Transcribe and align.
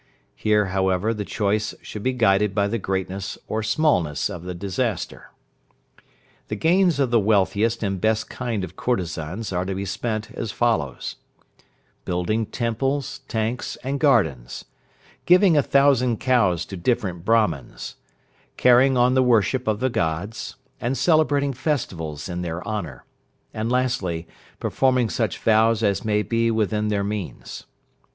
Here, 0.35 0.65
however, 0.73 1.13
the 1.13 1.23
choice 1.23 1.75
should 1.83 2.01
be 2.01 2.13
guided 2.13 2.55
by 2.55 2.65
the 2.67 2.79
greatness 2.79 3.37
or 3.47 3.61
smallness 3.61 4.31
of 4.31 4.41
the 4.41 4.55
disaster. 4.55 5.29
The 6.47 6.55
gains 6.55 6.99
of 6.99 7.11
the 7.11 7.19
wealthiest 7.19 7.83
and 7.83 8.01
best 8.01 8.27
kind 8.27 8.63
of 8.63 8.75
courtesans 8.75 9.53
are 9.53 9.63
to 9.63 9.75
be 9.75 9.85
spent 9.85 10.31
as 10.31 10.51
follows: 10.51 11.17
Building 12.03 12.47
temples, 12.47 13.21
tanks, 13.27 13.75
and 13.83 13.99
gardens; 13.99 14.65
giving 15.27 15.55
a 15.55 15.61
thousand 15.61 16.19
cows 16.19 16.65
to 16.65 16.75
different 16.77 17.23
Brahmans; 17.23 17.97
carrying 18.57 18.97
on 18.97 19.13
the 19.13 19.21
worship 19.21 19.67
of 19.67 19.81
the 19.81 19.89
Gods, 19.91 20.55
and 20.79 20.97
celebrating 20.97 21.53
festivals 21.53 22.27
in 22.27 22.41
their 22.41 22.65
honour; 22.67 23.05
and, 23.53 23.71
lastly, 23.71 24.27
performing 24.59 25.11
such 25.11 25.37
vows 25.37 25.83
as 25.83 26.03
may 26.03 26.23
be 26.23 26.49
within 26.49 26.87
their 26.87 27.03
means. 27.03 27.65